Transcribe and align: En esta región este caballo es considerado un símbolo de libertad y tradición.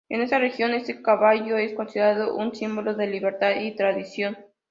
En 0.09 0.19
esta 0.23 0.39
región 0.39 0.73
este 0.73 0.99
caballo 1.03 1.59
es 1.59 1.75
considerado 1.75 2.35
un 2.35 2.55
símbolo 2.55 2.95
de 2.95 3.05
libertad 3.05 3.51
y 3.61 3.75
tradición. 3.75 4.35